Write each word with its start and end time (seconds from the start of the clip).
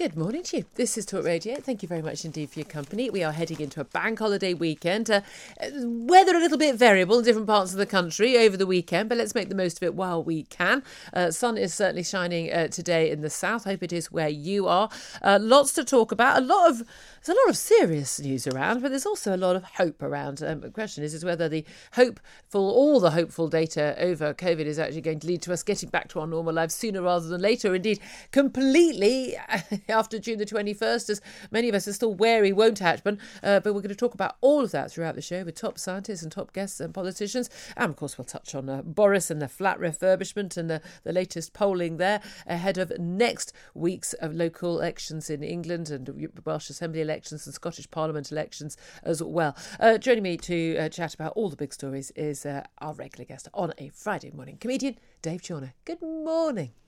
Good 0.00 0.16
morning 0.16 0.42
to 0.44 0.56
you. 0.56 0.64
This 0.76 0.96
is 0.96 1.04
Talk 1.04 1.26
Radio. 1.26 1.56
Thank 1.56 1.82
you 1.82 1.86
very 1.86 2.00
much 2.00 2.24
indeed 2.24 2.48
for 2.48 2.58
your 2.58 2.66
company. 2.66 3.10
We 3.10 3.22
are 3.22 3.32
heading 3.32 3.60
into 3.60 3.82
a 3.82 3.84
bank 3.84 4.20
holiday 4.20 4.54
weekend. 4.54 5.10
Uh, 5.10 5.20
weather 5.60 6.34
a 6.34 6.38
little 6.38 6.56
bit 6.56 6.76
variable 6.76 7.18
in 7.18 7.24
different 7.26 7.46
parts 7.46 7.72
of 7.72 7.76
the 7.76 7.84
country 7.84 8.38
over 8.38 8.56
the 8.56 8.66
weekend, 8.66 9.10
but 9.10 9.18
let's 9.18 9.34
make 9.34 9.50
the 9.50 9.54
most 9.54 9.76
of 9.76 9.82
it 9.82 9.94
while 9.94 10.24
we 10.24 10.44
can. 10.44 10.82
Uh, 11.12 11.30
sun 11.30 11.58
is 11.58 11.74
certainly 11.74 12.02
shining 12.02 12.50
uh, 12.50 12.68
today 12.68 13.10
in 13.10 13.20
the 13.20 13.28
south. 13.28 13.66
I 13.66 13.72
hope 13.72 13.82
it 13.82 13.92
is 13.92 14.10
where 14.10 14.30
you 14.30 14.68
are. 14.68 14.88
Uh, 15.20 15.38
lots 15.38 15.74
to 15.74 15.84
talk 15.84 16.12
about. 16.12 16.38
A 16.38 16.46
lot 16.46 16.70
of 16.70 16.78
there's 17.22 17.36
a 17.36 17.40
lot 17.42 17.50
of 17.50 17.56
serious 17.58 18.18
news 18.18 18.46
around, 18.46 18.80
but 18.80 18.88
there's 18.88 19.04
also 19.04 19.36
a 19.36 19.36
lot 19.36 19.54
of 19.54 19.62
hope 19.62 20.02
around. 20.02 20.42
Um, 20.42 20.62
the 20.62 20.70
question 20.70 21.04
is, 21.04 21.12
is 21.12 21.22
whether 21.22 21.50
the 21.50 21.66
hopeful, 21.92 22.70
all 22.70 22.98
the 22.98 23.10
hopeful 23.10 23.48
data 23.48 23.94
over 23.98 24.32
COVID 24.32 24.60
is 24.60 24.78
actually 24.78 25.02
going 25.02 25.20
to 25.20 25.26
lead 25.26 25.42
to 25.42 25.52
us 25.52 25.62
getting 25.62 25.90
back 25.90 26.08
to 26.08 26.20
our 26.20 26.26
normal 26.26 26.54
lives 26.54 26.74
sooner 26.74 27.02
rather 27.02 27.28
than 27.28 27.42
later. 27.42 27.74
Indeed, 27.74 28.00
completely 28.32 29.36
after 29.90 30.18
June 30.18 30.38
the 30.38 30.46
21st, 30.46 31.10
as 31.10 31.20
many 31.50 31.68
of 31.68 31.74
us 31.74 31.88
are 31.88 31.92
still 31.92 32.14
wary, 32.14 32.52
won't 32.52 32.78
happen. 32.78 33.18
Uh, 33.42 33.60
but 33.60 33.74
we're 33.74 33.80
going 33.80 33.88
to 33.88 33.94
talk 33.94 34.14
about 34.14 34.36
all 34.40 34.64
of 34.64 34.72
that 34.72 34.90
throughout 34.90 35.14
the 35.14 35.22
show 35.22 35.44
with 35.44 35.54
top 35.54 35.78
scientists 35.78 36.22
and 36.22 36.32
top 36.32 36.52
guests 36.52 36.80
and 36.80 36.94
politicians. 36.94 37.50
And 37.76 37.90
of 37.90 37.96
course, 37.96 38.16
we'll 38.18 38.24
touch 38.24 38.54
on 38.54 38.68
uh, 38.68 38.82
Boris 38.82 39.30
and 39.30 39.40
the 39.40 39.48
flat 39.48 39.78
refurbishment 39.78 40.56
and 40.56 40.70
the, 40.70 40.80
the 41.04 41.12
latest 41.12 41.52
polling 41.52 41.96
there 41.96 42.20
ahead 42.46 42.78
of 42.78 42.92
next 42.98 43.52
week's 43.74 44.12
of 44.14 44.34
local 44.34 44.78
elections 44.78 45.30
in 45.30 45.42
England 45.42 45.90
and 45.90 46.08
Welsh 46.44 46.70
Assembly 46.70 47.00
elections 47.00 47.46
and 47.46 47.54
Scottish 47.54 47.90
Parliament 47.90 48.30
elections 48.30 48.76
as 49.02 49.22
well. 49.22 49.56
Uh, 49.78 49.98
joining 49.98 50.22
me 50.22 50.36
to 50.36 50.76
uh, 50.76 50.88
chat 50.88 51.14
about 51.14 51.32
all 51.36 51.48
the 51.48 51.56
big 51.56 51.72
stories 51.72 52.10
is 52.12 52.46
uh, 52.46 52.64
our 52.78 52.94
regular 52.94 53.24
guest 53.24 53.48
on 53.54 53.72
a 53.78 53.88
Friday 53.90 54.30
morning, 54.30 54.56
comedian 54.58 54.96
Dave 55.22 55.42
Chawner. 55.42 55.72
Good 55.84 56.02
morning. 56.02 56.79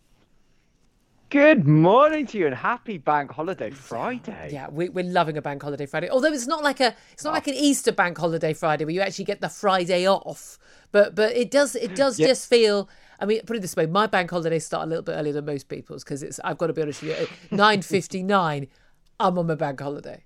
Good 1.32 1.66
morning 1.66 2.26
to 2.26 2.36
you 2.36 2.44
and 2.46 2.54
happy 2.54 2.98
Bank 2.98 3.30
Holiday 3.30 3.70
Friday. 3.70 4.50
Yeah, 4.52 4.68
we, 4.68 4.88
are 4.90 5.02
loving 5.02 5.38
a 5.38 5.40
Bank 5.40 5.62
Holiday 5.62 5.86
Friday. 5.86 6.10
Although 6.10 6.30
it's 6.30 6.46
not 6.46 6.62
like 6.62 6.78
a 6.78 6.94
it's 7.10 7.24
not 7.24 7.30
oh. 7.30 7.32
like 7.32 7.46
an 7.46 7.54
Easter 7.54 7.90
Bank 7.90 8.18
Holiday 8.18 8.52
Friday 8.52 8.84
where 8.84 8.92
you 8.92 9.00
actually 9.00 9.24
get 9.24 9.40
the 9.40 9.48
Friday 9.48 10.06
off. 10.06 10.58
But 10.90 11.14
but 11.14 11.34
it 11.34 11.50
does 11.50 11.74
it 11.74 11.94
does 11.96 12.18
yeah. 12.18 12.26
just 12.26 12.50
feel. 12.50 12.86
I 13.18 13.24
mean, 13.24 13.40
put 13.46 13.56
it 13.56 13.60
this 13.60 13.74
way: 13.74 13.86
my 13.86 14.06
bank 14.06 14.28
holidays 14.30 14.66
start 14.66 14.84
a 14.84 14.86
little 14.86 15.02
bit 15.02 15.12
earlier 15.12 15.32
than 15.32 15.46
most 15.46 15.70
people's 15.70 16.04
because 16.04 16.22
it's. 16.22 16.38
I've 16.44 16.58
got 16.58 16.66
to 16.66 16.74
be 16.74 16.82
honest 16.82 17.00
with 17.00 17.18
you. 17.18 17.26
Nine 17.56 17.80
fifty 17.80 18.22
nine, 18.22 18.68
I'm 19.18 19.38
on 19.38 19.46
my 19.46 19.54
bank 19.54 19.80
holiday. 19.80 20.24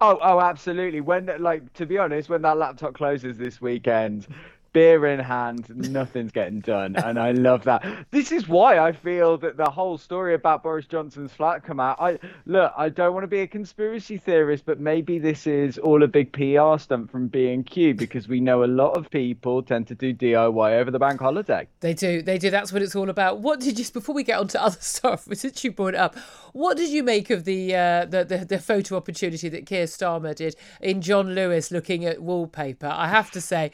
Oh, 0.00 0.18
oh, 0.20 0.40
absolutely. 0.40 1.00
When, 1.00 1.30
like, 1.38 1.72
to 1.74 1.86
be 1.86 1.98
honest, 1.98 2.28
when 2.28 2.42
that 2.42 2.58
laptop 2.58 2.94
closes 2.94 3.36
this 3.36 3.60
weekend, 3.60 4.26
beer 4.72 5.06
in 5.06 5.20
hand, 5.20 5.68
nothing's 5.90 6.32
getting 6.32 6.60
done, 6.60 6.96
and 6.96 7.18
I 7.18 7.32
love 7.32 7.64
that. 7.64 7.84
This 8.10 8.32
is 8.32 8.48
why 8.48 8.78
I 8.78 8.92
feel 8.92 9.38
that 9.38 9.56
the 9.56 9.70
whole 9.70 9.98
story 9.98 10.34
about 10.34 10.62
Boris 10.62 10.86
Johnson's 10.86 11.32
flat 11.32 11.64
come 11.64 11.80
out. 11.80 12.00
I 12.00 12.18
look, 12.46 12.72
I 12.76 12.88
don't 12.88 13.14
want 13.14 13.24
to 13.24 13.28
be 13.28 13.40
a 13.40 13.46
conspiracy 13.46 14.18
theorist, 14.18 14.64
but 14.66 14.80
maybe 14.80 15.18
this 15.18 15.46
is 15.46 15.78
all 15.78 16.02
a 16.02 16.08
big 16.08 16.32
PR 16.32 16.78
stunt 16.78 17.10
from 17.10 17.28
B&Q 17.28 17.94
because 17.94 18.28
we 18.28 18.40
know 18.40 18.64
a 18.64 18.66
lot 18.66 18.96
of 18.96 19.10
people 19.10 19.62
tend 19.62 19.86
to 19.88 19.94
do 19.94 20.14
DIY 20.14 20.78
over 20.78 20.90
the 20.90 20.98
bank 20.98 21.20
holiday. 21.20 21.66
They 21.80 21.94
do, 21.94 22.22
they 22.22 22.38
do. 22.38 22.50
That's 22.50 22.72
what 22.72 22.82
it's 22.82 22.96
all 22.96 23.10
about. 23.10 23.40
What 23.40 23.60
did 23.60 23.78
you? 23.78 23.84
Before 23.88 24.14
we 24.14 24.22
get 24.22 24.38
on 24.38 24.48
to 24.48 24.62
other 24.62 24.78
stuff, 24.80 25.26
since 25.32 25.64
you 25.64 25.72
brought 25.72 25.94
it 25.94 26.00
up, 26.00 26.16
what 26.52 26.76
did 26.76 26.90
you 26.90 27.02
make 27.02 27.30
of 27.30 27.44
the 27.44 27.74
uh, 27.74 28.04
the, 28.04 28.24
the 28.24 28.44
the 28.44 28.58
photo 28.58 28.96
opportunity 28.96 29.48
that 29.48 29.66
Keir 29.66 29.84
Starmer 29.84 30.34
did 30.34 30.56
in 30.80 31.00
John 31.00 31.34
Lewis 31.34 31.70
looking 31.70 32.04
at 32.04 32.22
wallpaper? 32.22 32.86
I 32.86 33.08
have 33.08 33.30
to 33.32 33.40
say. 33.40 33.72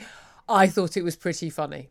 I 0.48 0.66
thought 0.66 0.96
it 0.96 1.02
was 1.02 1.16
pretty 1.16 1.50
funny. 1.50 1.88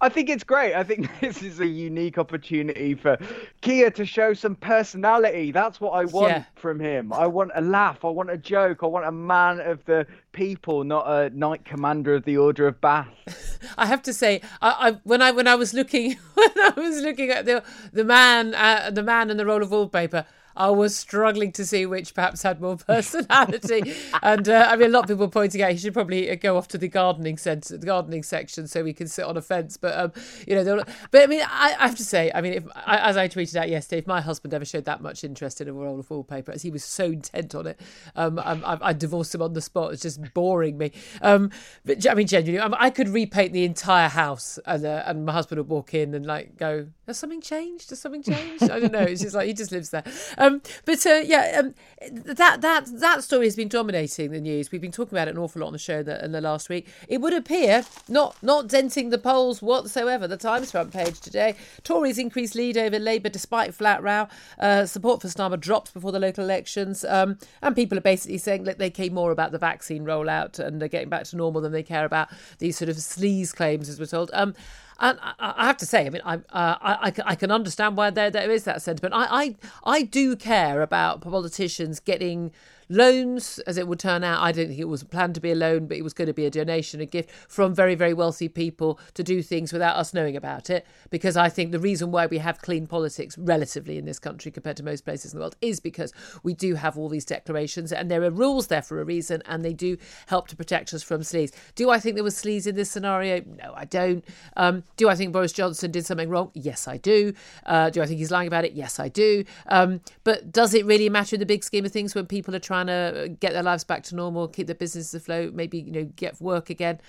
I 0.00 0.08
think 0.08 0.28
it's 0.28 0.44
great. 0.44 0.74
I 0.74 0.84
think 0.84 1.08
this 1.20 1.42
is 1.42 1.60
a 1.60 1.66
unique 1.66 2.18
opportunity 2.18 2.94
for 2.94 3.18
Keir 3.60 3.90
to 3.92 4.06
show 4.06 4.32
some 4.32 4.54
personality. 4.54 5.50
That's 5.50 5.80
what 5.80 5.90
I 5.90 6.04
want 6.04 6.28
yeah. 6.28 6.44
from 6.54 6.78
him. 6.78 7.12
I 7.12 7.26
want 7.26 7.50
a 7.54 7.60
laugh. 7.60 8.04
I 8.04 8.08
want 8.08 8.30
a 8.30 8.38
joke. 8.38 8.82
I 8.82 8.86
want 8.86 9.06
a 9.06 9.12
man 9.12 9.60
of 9.60 9.84
the 9.86 10.06
people, 10.32 10.84
not 10.84 11.08
a 11.08 11.30
knight 11.30 11.64
commander 11.64 12.14
of 12.14 12.24
the 12.24 12.36
Order 12.36 12.68
of 12.68 12.80
Bath. 12.80 13.58
I 13.78 13.86
have 13.86 14.02
to 14.02 14.12
say, 14.12 14.40
I, 14.62 14.90
I, 14.90 14.90
when 15.02 15.20
I 15.20 15.32
when 15.32 15.48
I 15.48 15.56
was 15.56 15.74
looking 15.74 16.16
when 16.34 16.50
I 16.56 16.72
was 16.76 17.00
looking 17.00 17.30
at 17.30 17.44
the 17.44 17.64
the 17.92 18.04
man 18.04 18.54
uh, 18.54 18.90
the 18.92 19.02
man 19.02 19.30
in 19.30 19.36
the 19.36 19.46
roll 19.46 19.62
of 19.62 19.70
wallpaper, 19.70 20.24
I 20.58 20.70
was 20.70 20.96
struggling 20.96 21.52
to 21.52 21.64
see 21.64 21.86
which 21.86 22.14
perhaps 22.14 22.42
had 22.42 22.60
more 22.60 22.76
personality. 22.86 23.94
and 24.22 24.48
uh, 24.48 24.66
I 24.68 24.76
mean, 24.76 24.88
a 24.88 24.92
lot 24.92 25.04
of 25.04 25.08
people 25.08 25.28
pointing 25.28 25.62
out 25.62 25.70
he 25.70 25.78
should 25.78 25.94
probably 25.94 26.34
go 26.36 26.56
off 26.56 26.66
to 26.68 26.78
the 26.78 26.88
gardening 26.88 27.38
centre, 27.38 27.78
the 27.78 27.86
gardening 27.86 28.24
section, 28.24 28.66
so 28.66 28.82
we 28.82 28.92
can 28.92 29.06
sit 29.06 29.24
on 29.24 29.36
a 29.36 29.42
fence. 29.42 29.76
But 29.76 29.96
um, 29.96 30.12
you 30.46 30.56
know, 30.56 30.82
but 31.12 31.22
I 31.22 31.26
mean, 31.26 31.42
I, 31.48 31.76
I, 31.78 31.86
have 31.86 31.96
to 31.96 32.04
say, 32.04 32.32
I 32.34 32.40
mean, 32.40 32.54
if, 32.54 32.64
as 32.86 33.16
I 33.16 33.28
tweeted 33.28 33.54
out 33.54 33.68
yesterday, 33.68 33.98
if 34.00 34.06
my 34.08 34.20
husband 34.20 34.52
ever 34.52 34.64
showed 34.64 34.84
that 34.86 35.00
much 35.00 35.22
interest 35.22 35.60
in 35.60 35.68
a 35.68 35.72
roll 35.72 36.00
of 36.00 36.10
wallpaper, 36.10 36.50
as 36.50 36.62
he 36.62 36.70
was 36.70 36.82
so 36.82 37.04
intent 37.04 37.54
on 37.54 37.68
it, 37.68 37.80
um, 38.16 38.40
I, 38.40 38.78
I 38.82 38.92
divorced 38.92 39.34
him 39.34 39.42
on 39.42 39.52
the 39.52 39.60
spot. 39.60 39.92
It's 39.92 40.02
just 40.02 40.34
boring 40.34 40.76
me. 40.76 40.90
Um, 41.22 41.50
but 41.84 42.04
I 42.10 42.14
mean, 42.14 42.26
genuinely, 42.26 42.76
I, 42.76 42.86
I 42.86 42.90
could 42.90 43.08
repaint 43.08 43.52
the 43.52 43.64
entire 43.64 44.08
house, 44.08 44.58
and 44.66 44.84
uh, 44.84 45.04
and 45.06 45.24
my 45.24 45.32
husband 45.32 45.60
would 45.60 45.68
walk 45.68 45.94
in 45.94 46.14
and 46.14 46.26
like 46.26 46.56
go, 46.56 46.88
"Has 47.06 47.16
something 47.16 47.40
changed? 47.40 47.90
Has 47.90 48.00
something 48.00 48.24
changed?" 48.24 48.64
I 48.64 48.80
don't 48.80 48.92
know. 48.92 48.98
It's 49.00 49.22
just 49.22 49.36
like 49.36 49.46
he 49.46 49.52
just 49.52 49.70
lives 49.70 49.90
there. 49.90 50.04
Um, 50.36 50.47
um, 50.48 50.62
but 50.84 51.06
uh, 51.06 51.22
yeah, 51.24 51.60
um, 51.60 51.74
that 52.10 52.60
that 52.60 52.86
that 53.00 53.24
story 53.24 53.46
has 53.46 53.56
been 53.56 53.68
dominating 53.68 54.30
the 54.30 54.40
news. 54.40 54.70
We've 54.70 54.80
been 54.80 54.92
talking 54.92 55.16
about 55.16 55.28
it 55.28 55.32
an 55.32 55.38
awful 55.38 55.60
lot 55.60 55.68
on 55.68 55.72
the 55.72 55.78
show 55.78 56.00
in 56.00 56.32
the 56.32 56.40
last 56.40 56.68
week. 56.68 56.86
It 57.08 57.20
would 57.20 57.32
appear 57.32 57.84
not 58.08 58.36
not 58.42 58.68
denting 58.68 59.10
the 59.10 59.18
polls 59.18 59.60
whatsoever. 59.60 60.28
The 60.28 60.36
Times 60.36 60.70
front 60.70 60.92
page 60.92 61.20
today: 61.20 61.54
Tories 61.82 62.18
increase 62.18 62.54
lead 62.54 62.76
over 62.76 62.98
Labour 62.98 63.28
despite 63.28 63.74
flat 63.74 64.02
row. 64.02 64.28
Uh, 64.58 64.86
support 64.86 65.20
for 65.20 65.28
Starmer 65.28 65.58
drops 65.58 65.90
before 65.90 66.12
the 66.12 66.20
local 66.20 66.44
elections, 66.44 67.04
um, 67.04 67.38
and 67.62 67.74
people 67.74 67.98
are 67.98 68.02
basically 68.02 68.38
saying 68.38 68.64
that 68.64 68.78
they 68.78 68.90
care 68.90 69.10
more 69.10 69.32
about 69.32 69.52
the 69.52 69.58
vaccine 69.58 70.04
rollout 70.04 70.58
and 70.58 70.80
they're 70.80 70.88
getting 70.88 71.08
back 71.08 71.24
to 71.24 71.36
normal 71.36 71.60
than 71.60 71.72
they 71.72 71.82
care 71.82 72.04
about 72.04 72.28
these 72.58 72.76
sort 72.76 72.88
of 72.88 72.96
sleaze 72.96 73.54
claims, 73.54 73.88
as 73.88 73.98
we're 73.98 74.06
told. 74.06 74.30
Um, 74.34 74.54
and 75.00 75.18
I, 75.22 75.34
I 75.38 75.66
have 75.66 75.76
to 75.78 75.86
say, 75.86 76.06
I 76.06 76.10
mean, 76.10 76.22
I, 76.24 76.34
uh, 76.34 76.40
I, 76.80 77.12
I, 77.24 77.34
can 77.34 77.50
understand 77.50 77.96
why 77.96 78.10
there 78.10 78.30
there 78.30 78.50
is 78.50 78.64
that 78.64 78.82
sentiment. 78.82 79.14
I, 79.14 79.26
I, 79.44 79.56
I 79.84 80.02
do 80.02 80.34
care 80.34 80.82
about 80.82 81.20
politicians 81.20 82.00
getting 82.00 82.50
loans, 82.88 83.58
as 83.60 83.76
it 83.76 83.86
would 83.86 83.98
turn 83.98 84.24
out. 84.24 84.42
I 84.42 84.52
don't 84.52 84.68
think 84.68 84.78
it 84.78 84.84
was 84.84 85.04
planned 85.04 85.34
to 85.34 85.40
be 85.40 85.52
a 85.52 85.54
loan, 85.54 85.86
but 85.86 85.96
it 85.96 86.02
was 86.02 86.14
going 86.14 86.26
to 86.26 86.34
be 86.34 86.46
a 86.46 86.50
donation, 86.50 87.00
a 87.00 87.06
gift 87.06 87.30
from 87.48 87.74
very, 87.74 87.94
very 87.94 88.14
wealthy 88.14 88.48
people 88.48 88.98
to 89.14 89.22
do 89.22 89.42
things 89.42 89.72
without 89.72 89.96
us 89.96 90.14
knowing 90.14 90.36
about 90.36 90.70
it. 90.70 90.86
Because 91.10 91.36
I 91.36 91.48
think 91.48 91.72
the 91.72 91.78
reason 91.78 92.10
why 92.10 92.26
we 92.26 92.38
have 92.38 92.60
clean 92.60 92.86
politics 92.86 93.36
relatively 93.38 93.98
in 93.98 94.04
this 94.04 94.18
country 94.18 94.50
compared 94.50 94.76
to 94.78 94.82
most 94.82 95.04
places 95.04 95.32
in 95.32 95.38
the 95.38 95.42
world 95.42 95.56
is 95.60 95.80
because 95.80 96.12
we 96.42 96.54
do 96.54 96.74
have 96.74 96.96
all 96.96 97.08
these 97.08 97.24
declarations 97.24 97.92
and 97.92 98.10
there 98.10 98.22
are 98.22 98.30
rules 98.30 98.68
there 98.68 98.82
for 98.82 99.00
a 99.00 99.04
reason 99.04 99.42
and 99.46 99.64
they 99.64 99.72
do 99.72 99.96
help 100.26 100.48
to 100.48 100.56
protect 100.56 100.94
us 100.94 101.02
from 101.02 101.20
sleaze. 101.20 101.52
Do 101.74 101.90
I 101.90 101.98
think 101.98 102.14
there 102.14 102.24
was 102.24 102.34
sleaze 102.34 102.66
in 102.66 102.74
this 102.74 102.90
scenario? 102.90 103.42
No, 103.62 103.72
I 103.76 103.84
don't. 103.84 104.24
Um, 104.56 104.84
do 104.96 105.08
I 105.08 105.14
think 105.14 105.32
Boris 105.32 105.52
Johnson 105.52 105.90
did 105.90 106.06
something 106.06 106.28
wrong? 106.28 106.50
Yes, 106.54 106.88
I 106.88 106.96
do. 106.96 107.32
Uh, 107.66 107.90
do 107.90 108.02
I 108.02 108.06
think 108.06 108.18
he's 108.18 108.30
lying 108.30 108.48
about 108.48 108.64
it? 108.64 108.72
Yes, 108.72 108.98
I 108.98 109.08
do. 109.08 109.44
Um, 109.66 110.00
but 110.24 110.52
does 110.52 110.74
it 110.74 110.86
really 110.86 111.08
matter 111.08 111.36
in 111.36 111.40
the 111.40 111.46
big 111.46 111.64
scheme 111.64 111.84
of 111.84 111.92
things 111.92 112.14
when 112.14 112.26
people 112.26 112.54
are 112.54 112.60
trying 112.60 112.77
to 112.86 113.36
get 113.40 113.52
their 113.52 113.62
lives 113.62 113.84
back 113.84 114.02
to 114.04 114.14
normal, 114.14 114.48
keep 114.48 114.66
their 114.66 114.76
businesses 114.76 115.14
afloat, 115.14 115.54
maybe 115.54 115.78
you 115.80 115.92
know 115.92 116.04
get 116.16 116.40
work 116.40 116.70
again, 116.70 117.00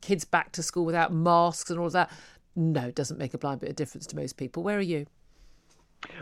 kids 0.00 0.24
back 0.24 0.52
to 0.52 0.62
school 0.62 0.84
without 0.84 1.12
masks 1.12 1.70
and 1.70 1.78
all 1.78 1.86
of 1.86 1.92
that? 1.92 2.10
No, 2.54 2.86
it 2.86 2.94
doesn't 2.94 3.18
make 3.18 3.34
a 3.34 3.38
blind 3.38 3.60
bit 3.60 3.70
of 3.70 3.76
difference 3.76 4.06
to 4.06 4.16
most 4.16 4.36
people. 4.36 4.62
Where 4.62 4.78
are 4.78 4.80
you? 4.80 5.06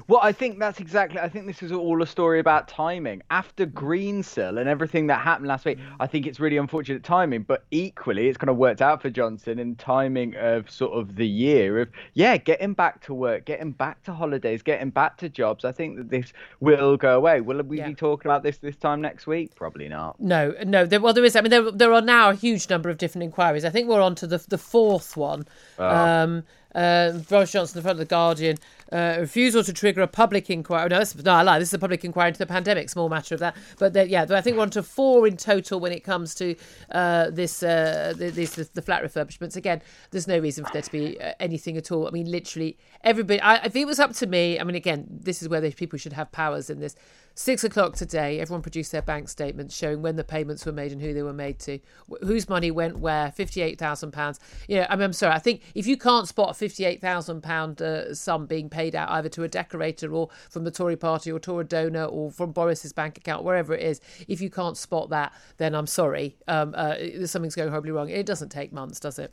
Well, 0.06 0.20
I 0.22 0.32
think 0.32 0.58
that's 0.58 0.80
exactly. 0.80 1.20
I 1.20 1.28
think 1.28 1.46
this 1.46 1.62
is 1.62 1.72
all 1.72 2.02
a 2.02 2.06
story 2.06 2.40
about 2.40 2.68
timing. 2.68 3.22
After 3.30 3.66
Greensill 3.66 4.58
and 4.60 4.68
everything 4.68 5.06
that 5.08 5.20
happened 5.20 5.48
last 5.48 5.64
week, 5.64 5.78
I 6.00 6.06
think 6.06 6.26
it's 6.26 6.40
really 6.40 6.56
unfortunate 6.56 7.02
timing. 7.02 7.42
But 7.42 7.64
equally, 7.70 8.28
it's 8.28 8.38
kind 8.38 8.50
of 8.50 8.56
worked 8.56 8.82
out 8.82 9.02
for 9.02 9.10
Johnson 9.10 9.58
in 9.58 9.76
timing 9.76 10.36
of 10.36 10.70
sort 10.70 10.92
of 10.92 11.16
the 11.16 11.26
year 11.26 11.80
of 11.80 11.88
yeah, 12.14 12.36
getting 12.36 12.74
back 12.74 13.02
to 13.06 13.14
work, 13.14 13.44
getting 13.44 13.72
back 13.72 14.02
to 14.04 14.12
holidays, 14.12 14.62
getting 14.62 14.90
back 14.90 15.16
to 15.18 15.28
jobs. 15.28 15.64
I 15.64 15.72
think 15.72 15.96
that 15.96 16.10
this 16.10 16.32
will 16.60 16.96
go 16.96 17.16
away. 17.16 17.40
Will 17.40 17.62
we 17.62 17.78
yeah. 17.78 17.88
be 17.88 17.94
talking 17.94 18.30
about 18.30 18.42
this 18.42 18.58
this 18.58 18.76
time 18.76 19.00
next 19.00 19.26
week? 19.26 19.54
Probably 19.54 19.88
not. 19.88 20.20
No, 20.20 20.54
no. 20.64 20.86
There, 20.86 21.00
well, 21.00 21.14
there 21.14 21.24
is. 21.24 21.36
I 21.36 21.40
mean, 21.40 21.50
there 21.50 21.70
there 21.70 21.92
are 21.92 22.02
now 22.02 22.30
a 22.30 22.34
huge 22.34 22.68
number 22.68 22.90
of 22.90 22.98
different 22.98 23.24
inquiries. 23.24 23.64
I 23.64 23.70
think 23.70 23.88
we're 23.88 24.02
on 24.02 24.14
to 24.16 24.26
the 24.26 24.44
the 24.48 24.58
fourth 24.58 25.16
one. 25.16 25.46
Oh. 25.78 25.88
Um, 25.88 26.44
uh, 26.74 27.12
Boris 27.28 27.52
Johnson, 27.52 27.78
in 27.78 27.82
front 27.82 27.94
of 27.94 27.98
the 27.98 28.04
Guardian, 28.04 28.58
uh, 28.92 29.16
refusal 29.20 29.64
to 29.64 29.72
trigger 29.72 30.02
a 30.02 30.06
public 30.06 30.50
inquiry. 30.50 30.88
No, 30.88 31.02
no, 31.24 31.32
I 31.32 31.42
lie. 31.42 31.58
This 31.58 31.68
is 31.68 31.74
a 31.74 31.78
public 31.78 32.04
inquiry 32.04 32.28
into 32.28 32.38
the 32.38 32.46
pandemic. 32.46 32.90
Small 32.90 33.08
matter 33.08 33.34
of 33.34 33.40
that. 33.40 33.56
But 33.78 34.08
yeah, 34.08 34.26
I 34.30 34.40
think 34.40 34.56
we're 34.56 34.62
on 34.62 34.70
to 34.70 34.82
four 34.82 35.26
in 35.26 35.36
total 35.36 35.80
when 35.80 35.92
it 35.92 36.04
comes 36.04 36.34
to 36.36 36.54
uh, 36.90 37.30
this, 37.30 37.62
uh, 37.62 38.14
this, 38.16 38.54
the 38.54 38.82
flat 38.82 39.02
refurbishments. 39.02 39.56
Again, 39.56 39.82
there's 40.10 40.28
no 40.28 40.38
reason 40.38 40.64
for 40.64 40.72
there 40.72 40.82
to 40.82 40.92
be 40.92 41.20
uh, 41.20 41.32
anything 41.40 41.76
at 41.76 41.90
all. 41.90 42.06
I 42.06 42.10
mean, 42.10 42.30
literally 42.30 42.76
everybody. 43.02 43.40
I, 43.40 43.56
if 43.64 43.74
it 43.74 43.84
was 43.84 43.98
up 43.98 44.12
to 44.14 44.26
me, 44.26 44.60
I 44.60 44.64
mean, 44.64 44.76
again, 44.76 45.06
this 45.08 45.42
is 45.42 45.48
where 45.48 45.60
people 45.70 45.98
should 45.98 46.12
have 46.12 46.30
powers 46.32 46.70
in 46.70 46.80
this. 46.80 46.94
Six 47.36 47.64
o'clock 47.64 47.96
today, 47.96 48.38
everyone 48.38 48.62
produced 48.62 48.92
their 48.92 49.02
bank 49.02 49.28
statements 49.28 49.76
showing 49.76 50.02
when 50.02 50.14
the 50.14 50.22
payments 50.22 50.64
were 50.64 50.70
made 50.70 50.92
and 50.92 51.00
who 51.02 51.12
they 51.12 51.24
were 51.24 51.32
made 51.32 51.58
to, 51.60 51.80
whose 52.22 52.48
money 52.48 52.70
went 52.70 53.00
where. 53.00 53.32
Fifty-eight 53.32 53.76
thousand 53.76 54.12
pounds. 54.12 54.38
You 54.68 54.76
know, 54.76 54.86
I 54.88 54.94
I'm 54.94 55.12
sorry. 55.12 55.34
I 55.34 55.40
think 55.40 55.62
if 55.74 55.84
you 55.88 55.96
can't 55.96 56.28
spot 56.28 56.50
a 56.50 56.54
fifty-eight 56.54 57.00
thousand 57.00 57.42
pound 57.42 57.82
uh, 57.82 58.14
sum 58.14 58.46
being 58.46 58.70
paid 58.70 58.94
out 58.94 59.10
either 59.10 59.28
to 59.30 59.42
a 59.42 59.48
decorator 59.48 60.14
or 60.14 60.28
from 60.48 60.62
the 60.62 60.70
Tory 60.70 60.96
party 60.96 61.32
or 61.32 61.40
to 61.40 61.58
a 61.58 61.64
donor 61.64 62.04
or 62.04 62.30
from 62.30 62.52
Boris's 62.52 62.92
bank 62.92 63.18
account, 63.18 63.42
wherever 63.42 63.74
it 63.74 63.82
is, 63.82 64.00
if 64.28 64.40
you 64.40 64.48
can't 64.48 64.76
spot 64.76 65.10
that, 65.10 65.32
then 65.56 65.74
I'm 65.74 65.88
sorry. 65.88 66.36
Um, 66.46 66.72
uh, 66.76 66.94
something's 67.26 67.56
going 67.56 67.70
horribly 67.70 67.90
wrong. 67.90 68.10
It 68.10 68.26
doesn't 68.26 68.50
take 68.50 68.72
months, 68.72 69.00
does 69.00 69.18
it? 69.18 69.32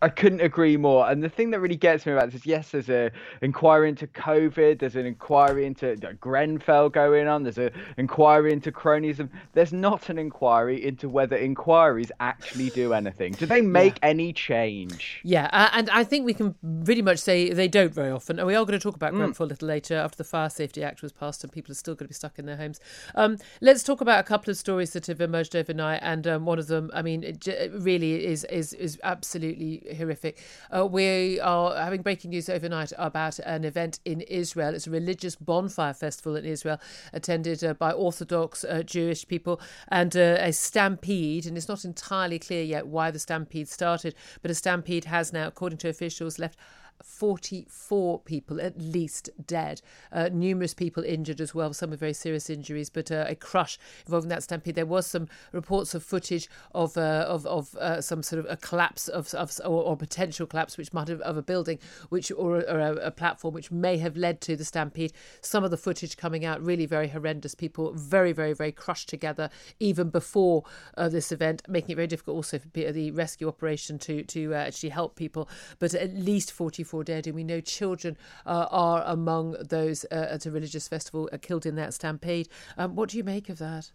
I 0.00 0.08
couldn't 0.08 0.40
agree 0.40 0.76
more. 0.76 1.10
And 1.10 1.22
the 1.22 1.28
thing 1.28 1.50
that 1.50 1.60
really 1.60 1.76
gets 1.76 2.06
me 2.06 2.12
about 2.12 2.26
this 2.26 2.42
is 2.42 2.46
yes, 2.46 2.70
there's 2.70 2.88
an 2.88 3.10
inquiry 3.42 3.88
into 3.88 4.06
COVID, 4.06 4.78
there's 4.78 4.96
an 4.96 5.06
inquiry 5.06 5.66
into 5.66 5.96
Grenfell 6.20 6.88
going 6.88 7.26
on, 7.26 7.42
there's 7.42 7.58
an 7.58 7.70
inquiry 7.96 8.52
into 8.52 8.70
cronyism. 8.70 9.28
There's 9.52 9.72
not 9.72 10.08
an 10.08 10.18
inquiry 10.18 10.84
into 10.84 11.08
whether 11.08 11.36
inquiries 11.36 12.12
actually 12.20 12.70
do 12.70 12.92
anything. 12.92 13.32
Do 13.32 13.46
they 13.46 13.60
make 13.60 13.98
yeah. 14.02 14.08
any 14.08 14.32
change? 14.32 15.20
Yeah, 15.24 15.48
uh, 15.52 15.70
and 15.72 15.90
I 15.90 16.04
think 16.04 16.26
we 16.26 16.34
can 16.34 16.54
pretty 16.84 17.02
much 17.02 17.18
say 17.18 17.52
they 17.52 17.68
don't 17.68 17.92
very 17.92 18.10
often. 18.10 18.38
And 18.38 18.46
we 18.46 18.54
are 18.54 18.64
going 18.64 18.78
to 18.78 18.82
talk 18.82 18.96
about 18.96 19.12
mm. 19.12 19.18
Grenfell 19.18 19.46
a 19.46 19.48
little 19.48 19.68
later 19.68 19.96
after 19.96 20.16
the 20.16 20.24
Fire 20.24 20.50
Safety 20.50 20.82
Act 20.82 21.02
was 21.02 21.12
passed 21.12 21.42
and 21.42 21.52
people 21.52 21.72
are 21.72 21.76
still 21.76 21.94
going 21.94 22.06
to 22.06 22.08
be 22.08 22.14
stuck 22.14 22.38
in 22.38 22.46
their 22.46 22.56
homes. 22.56 22.80
Um, 23.14 23.38
let's 23.60 23.82
talk 23.82 24.00
about 24.00 24.20
a 24.20 24.24
couple 24.24 24.50
of 24.50 24.56
stories 24.56 24.92
that 24.92 25.06
have 25.06 25.20
emerged 25.20 25.56
overnight. 25.56 26.00
And 26.02 26.26
um, 26.26 26.44
one 26.44 26.58
of 26.58 26.66
them, 26.68 26.90
I 26.94 27.02
mean, 27.02 27.24
it, 27.24 27.46
it 27.48 27.72
really 27.74 28.24
is, 28.26 28.44
is, 28.44 28.72
is 28.74 28.98
absolutely 29.02 29.87
horrific. 29.96 30.38
Uh, 30.74 30.86
we 30.86 31.40
are 31.40 31.76
having 31.76 32.02
breaking 32.02 32.30
news 32.30 32.48
overnight 32.48 32.92
about 32.98 33.38
an 33.40 33.64
event 33.64 34.00
in 34.04 34.20
Israel. 34.22 34.74
It's 34.74 34.86
a 34.86 34.90
religious 34.90 35.36
bonfire 35.36 35.94
festival 35.94 36.36
in 36.36 36.44
Israel, 36.44 36.80
attended 37.12 37.62
uh, 37.64 37.74
by 37.74 37.92
Orthodox 37.92 38.64
uh, 38.64 38.82
Jewish 38.82 39.26
people, 39.26 39.60
and 39.88 40.16
uh, 40.16 40.36
a 40.40 40.52
stampede. 40.52 41.46
And 41.46 41.56
it's 41.56 41.68
not 41.68 41.84
entirely 41.84 42.38
clear 42.38 42.62
yet 42.62 42.86
why 42.86 43.10
the 43.10 43.18
stampede 43.18 43.68
started, 43.68 44.14
but 44.42 44.50
a 44.50 44.54
stampede 44.54 45.06
has 45.06 45.32
now, 45.32 45.46
according 45.46 45.78
to 45.78 45.88
officials, 45.88 46.38
left 46.38 46.58
44 47.02 48.20
people 48.20 48.60
at 48.60 48.80
least 48.80 49.30
dead, 49.46 49.80
uh, 50.12 50.28
numerous 50.32 50.74
people 50.74 51.02
injured 51.02 51.40
as 51.40 51.54
well, 51.54 51.72
some 51.72 51.90
with 51.90 52.00
very 52.00 52.12
serious 52.12 52.50
injuries, 52.50 52.90
but 52.90 53.10
uh, 53.10 53.24
a 53.28 53.34
crush 53.34 53.78
involving 54.06 54.28
that 54.28 54.42
stampede. 54.42 54.74
There 54.74 54.86
was 54.86 55.06
some 55.06 55.28
reports 55.52 55.94
of 55.94 56.02
footage 56.02 56.48
of 56.74 56.96
uh, 56.96 57.24
of, 57.28 57.46
of 57.46 57.74
uh, 57.76 58.00
some 58.00 58.22
sort 58.22 58.44
of 58.44 58.50
a 58.50 58.56
collapse 58.56 59.08
of, 59.08 59.32
of 59.34 59.52
or, 59.64 59.82
or, 59.82 59.96
potential 59.96 60.46
collapse, 60.46 60.76
which 60.76 60.92
might 60.92 61.08
have 61.08 61.20
of 61.20 61.36
a 61.36 61.42
building, 61.42 61.78
which 62.08 62.30
or, 62.32 62.56
or 62.68 62.78
a, 62.78 62.92
a, 62.96 63.10
platform, 63.10 63.54
which 63.54 63.70
may 63.70 63.96
have 63.98 64.16
led 64.16 64.40
to 64.42 64.56
the 64.56 64.64
stampede. 64.64 65.12
Some 65.40 65.64
of 65.64 65.70
the 65.70 65.76
footage 65.76 66.16
coming 66.16 66.44
out 66.44 66.62
really 66.62 66.86
very 66.86 67.08
horrendous. 67.08 67.54
People 67.54 67.92
very 67.92 68.32
very 68.32 68.52
very 68.52 68.72
crushed 68.72 69.08
together 69.08 69.50
even 69.80 70.10
before 70.10 70.64
uh, 70.96 71.08
this 71.08 71.32
event, 71.32 71.62
making 71.68 71.90
it 71.90 71.96
very 71.96 72.06
difficult 72.06 72.36
also 72.36 72.58
for 72.58 72.68
the 72.68 73.10
rescue 73.12 73.48
operation 73.48 73.98
to 74.00 74.22
to 74.24 74.54
uh, 74.54 74.58
actually 74.58 74.90
help 74.90 75.16
people. 75.16 75.48
But 75.78 75.94
at 75.94 76.14
least 76.14 76.52
44 76.52 76.87
dead, 77.04 77.26
and 77.26 77.34
we 77.34 77.44
know 77.44 77.60
children 77.60 78.16
uh, 78.46 78.66
are 78.70 79.02
among 79.06 79.52
those 79.60 80.04
uh, 80.10 80.28
at 80.30 80.46
a 80.46 80.50
religious 80.50 80.88
festival 80.88 81.28
uh, 81.32 81.38
killed 81.40 81.66
in 81.66 81.74
that 81.76 81.94
stampede. 81.94 82.48
Um, 82.76 82.94
what 82.94 83.10
do 83.10 83.16
you 83.16 83.24
make 83.24 83.48
of 83.48 83.58
that? 83.58 83.90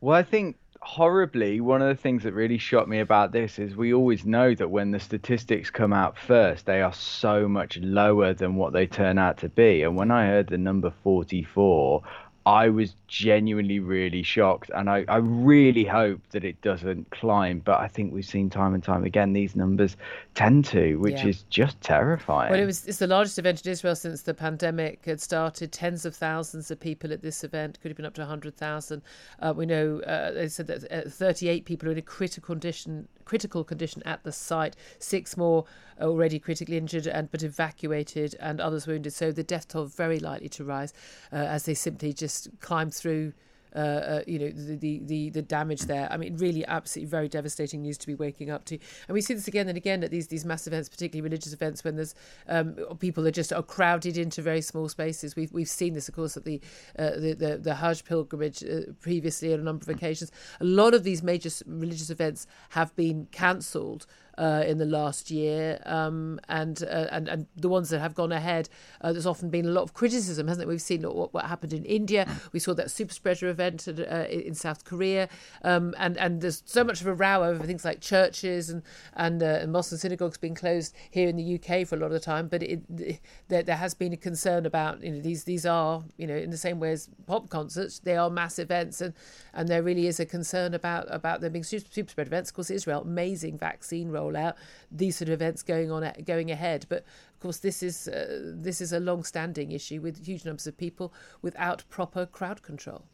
Well, 0.00 0.16
I 0.16 0.22
think 0.22 0.56
horribly, 0.80 1.60
one 1.60 1.82
of 1.82 1.88
the 1.88 2.00
things 2.00 2.22
that 2.22 2.32
really 2.32 2.58
shocked 2.58 2.88
me 2.88 3.00
about 3.00 3.32
this 3.32 3.58
is 3.58 3.74
we 3.74 3.92
always 3.92 4.24
know 4.24 4.54
that 4.54 4.70
when 4.70 4.92
the 4.92 5.00
statistics 5.00 5.70
come 5.70 5.92
out 5.92 6.16
first, 6.16 6.66
they 6.66 6.82
are 6.82 6.92
so 6.92 7.48
much 7.48 7.78
lower 7.78 8.32
than 8.32 8.54
what 8.54 8.72
they 8.72 8.86
turn 8.86 9.18
out 9.18 9.38
to 9.38 9.48
be. 9.48 9.82
And 9.82 9.96
when 9.96 10.10
I 10.10 10.26
heard 10.26 10.48
the 10.48 10.58
number 10.58 10.92
44, 11.02 12.02
I 12.48 12.70
was 12.70 12.96
genuinely 13.08 13.78
really 13.78 14.22
shocked, 14.22 14.70
and 14.74 14.88
I, 14.88 15.04
I 15.06 15.18
really 15.18 15.84
hope 15.84 16.22
that 16.30 16.44
it 16.44 16.58
doesn't 16.62 17.10
climb. 17.10 17.58
But 17.58 17.78
I 17.78 17.88
think 17.88 18.14
we've 18.14 18.24
seen 18.24 18.48
time 18.48 18.72
and 18.72 18.82
time 18.82 19.04
again 19.04 19.34
these 19.34 19.54
numbers 19.54 19.98
tend 20.34 20.64
to, 20.66 20.96
which 20.96 21.16
yeah. 21.16 21.26
is 21.26 21.42
just 21.50 21.78
terrifying. 21.82 22.50
Well, 22.50 22.58
it 22.58 22.64
was 22.64 22.86
it's 22.86 23.00
the 23.00 23.06
largest 23.06 23.38
event 23.38 23.66
in 23.66 23.70
Israel 23.70 23.94
since 23.94 24.22
the 24.22 24.32
pandemic 24.32 25.04
had 25.04 25.20
started. 25.20 25.72
Tens 25.72 26.06
of 26.06 26.16
thousands 26.16 26.70
of 26.70 26.80
people 26.80 27.12
at 27.12 27.20
this 27.20 27.44
event 27.44 27.78
could 27.82 27.90
have 27.90 27.98
been 27.98 28.06
up 28.06 28.14
to 28.14 28.24
hundred 28.24 28.56
thousand. 28.56 29.02
Uh, 29.40 29.52
we 29.54 29.66
know 29.66 30.00
uh, 30.06 30.30
they 30.30 30.48
said 30.48 30.68
that 30.68 30.90
uh, 30.90 31.06
38 31.06 31.66
people 31.66 31.90
are 31.90 31.92
in 31.92 31.98
a 31.98 32.02
critical 32.02 32.54
condition 32.54 33.06
critical 33.28 33.62
condition 33.62 34.02
at 34.04 34.24
the 34.24 34.32
site. 34.32 34.74
Six 34.98 35.36
more 35.36 35.66
already 36.00 36.38
critically 36.38 36.78
injured 36.78 37.06
and 37.06 37.30
but 37.30 37.42
evacuated, 37.42 38.34
and 38.40 38.60
others 38.60 38.86
wounded. 38.86 39.12
So 39.12 39.30
the 39.30 39.44
death 39.44 39.68
toll 39.68 39.84
very 39.84 40.18
likely 40.18 40.48
to 40.48 40.64
rise 40.64 40.92
uh, 41.32 41.36
as 41.36 41.64
they 41.64 41.74
simply 41.74 42.12
just 42.12 42.48
climb 42.60 42.90
through 42.90 43.34
uh, 43.78 43.80
uh, 43.80 44.22
you 44.26 44.40
know 44.40 44.50
the, 44.50 45.00
the, 45.04 45.30
the 45.30 45.42
damage 45.42 45.82
there. 45.82 46.08
I 46.10 46.16
mean, 46.16 46.36
really, 46.36 46.66
absolutely 46.66 47.08
very 47.08 47.28
devastating 47.28 47.82
news 47.82 47.96
to 47.98 48.08
be 48.08 48.14
waking 48.16 48.50
up 48.50 48.64
to. 48.66 48.78
And 49.06 49.14
we 49.14 49.20
see 49.20 49.34
this 49.34 49.46
again 49.46 49.68
and 49.68 49.76
again 49.76 50.02
at 50.02 50.10
these 50.10 50.26
these 50.26 50.44
mass 50.44 50.66
events, 50.66 50.88
particularly 50.88 51.22
religious 51.22 51.52
events, 51.52 51.84
when 51.84 51.94
there's 51.94 52.16
um, 52.48 52.74
people 52.98 53.24
are 53.26 53.30
just 53.30 53.52
are 53.52 53.62
crowded 53.62 54.18
into 54.18 54.42
very 54.42 54.62
small 54.62 54.88
spaces. 54.88 55.36
We've 55.36 55.52
we've 55.52 55.68
seen 55.68 55.94
this, 55.94 56.08
of 56.08 56.16
course, 56.16 56.36
at 56.36 56.44
the 56.44 56.60
uh, 56.98 57.10
the, 57.10 57.34
the, 57.34 57.58
the 57.58 57.74
Hajj 57.76 58.04
pilgrimage 58.04 58.64
uh, 58.64 58.92
previously 59.00 59.54
on 59.54 59.60
a 59.60 59.62
number 59.62 59.84
of 59.84 59.88
occasions. 59.88 60.32
A 60.60 60.64
lot 60.64 60.92
of 60.92 61.04
these 61.04 61.22
major 61.22 61.50
religious 61.66 62.10
events 62.10 62.48
have 62.70 62.96
been 62.96 63.28
cancelled 63.30 64.06
uh, 64.38 64.62
in 64.66 64.78
the 64.78 64.84
last 64.84 65.30
year, 65.30 65.80
um, 65.84 66.38
and, 66.48 66.84
uh, 66.84 67.06
and 67.10 67.28
and 67.28 67.46
the 67.56 67.68
ones 67.68 67.90
that 67.90 67.98
have 67.98 68.14
gone 68.14 68.30
ahead, 68.30 68.68
uh, 69.00 69.12
there's 69.12 69.26
often 69.26 69.50
been 69.50 69.66
a 69.66 69.70
lot 69.70 69.82
of 69.82 69.94
criticism, 69.94 70.46
hasn't 70.46 70.62
it? 70.62 70.68
We've 70.68 70.80
seen 70.80 71.02
what, 71.02 71.34
what 71.34 71.46
happened 71.46 71.72
in 71.72 71.84
India. 71.84 72.26
We 72.52 72.60
saw 72.60 72.72
that 72.74 72.90
super 72.90 73.12
spreader 73.12 73.48
event 73.48 73.88
at, 73.88 73.98
uh, 73.98 74.28
in 74.30 74.54
South 74.54 74.84
Korea, 74.84 75.28
um, 75.64 75.92
and 75.98 76.16
and 76.18 76.40
there's 76.40 76.62
so 76.66 76.84
much 76.84 77.00
of 77.00 77.08
a 77.08 77.14
row 77.14 77.42
over 77.42 77.66
things 77.66 77.84
like 77.84 78.00
churches 78.00 78.70
and 78.70 78.82
and, 79.14 79.42
uh, 79.42 79.58
and 79.62 79.72
Muslim 79.72 79.98
synagogues 79.98 80.38
being 80.38 80.54
closed 80.54 80.94
here 81.10 81.28
in 81.28 81.36
the 81.36 81.54
UK 81.56 81.86
for 81.86 81.96
a 81.96 81.98
lot 81.98 82.06
of 82.06 82.12
the 82.12 82.20
time. 82.20 82.46
But 82.46 82.62
it, 82.62 82.82
it, 82.96 83.20
there, 83.48 83.64
there 83.64 83.76
has 83.76 83.94
been 83.94 84.12
a 84.12 84.16
concern 84.16 84.66
about 84.66 85.02
you 85.02 85.10
know 85.10 85.20
these 85.20 85.44
these 85.44 85.66
are 85.66 86.04
you 86.16 86.28
know 86.28 86.36
in 86.36 86.50
the 86.50 86.56
same 86.56 86.78
way 86.78 86.92
as 86.92 87.08
pop 87.26 87.50
concerts, 87.50 87.98
they 87.98 88.16
are 88.16 88.30
mass 88.30 88.60
events, 88.60 89.00
and 89.00 89.14
and 89.52 89.68
there 89.68 89.82
really 89.82 90.06
is 90.06 90.20
a 90.20 90.26
concern 90.26 90.74
about 90.74 91.06
about 91.10 91.40
them 91.40 91.52
being 91.52 91.64
super, 91.64 91.86
super 91.90 92.10
spread 92.10 92.28
events. 92.28 92.50
Of 92.50 92.54
course, 92.54 92.70
Israel 92.70 93.02
amazing 93.02 93.58
vaccine 93.58 94.10
role 94.10 94.27
rollout, 94.28 94.54
these 94.90 95.16
sort 95.16 95.28
of 95.28 95.34
events 95.34 95.62
going 95.62 95.90
on 95.90 96.12
going 96.24 96.50
ahead. 96.50 96.86
But 96.88 97.04
of 97.34 97.40
course, 97.40 97.58
this 97.58 97.82
is 97.82 98.08
uh, 98.08 98.52
this 98.54 98.80
is 98.80 98.92
a 98.92 99.00
long-standing 99.00 99.72
issue 99.72 100.00
with 100.00 100.24
huge 100.24 100.44
numbers 100.44 100.66
of 100.66 100.76
people 100.76 101.12
without 101.42 101.84
proper 101.88 102.26
crowd 102.26 102.62
control. 102.62 103.04